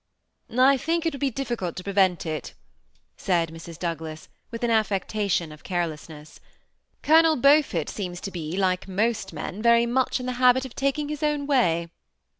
"I 0.71 0.77
think 0.77 1.05
it 1.05 1.13
would 1.13 1.19
be 1.19 1.29
difficult 1.29 1.75
to 1.75 1.83
prevent 1.83 2.25
it," 2.25 2.55
said 3.17 3.49
Mrs. 3.49 3.77
Douglas, 3.77 4.29
with 4.49 4.63
an 4.63 4.71
affectation 4.71 5.51
of 5.51 5.63
carelessness." 5.63 6.39
Colonel 7.03 7.35
Beaufort 7.35 7.87
seems 7.87 8.19
to 8.21 8.31
be, 8.31 8.57
like 8.57 8.87
most 8.87 9.31
men, 9.31 9.61
very 9.61 9.85
much 9.85 10.19
in 10.19 10.25
the 10.25 10.31
habit 10.41 10.65
of 10.65 10.73
taking 10.73 11.09
his 11.09 11.21
own 11.21 11.45
way." 11.45 11.87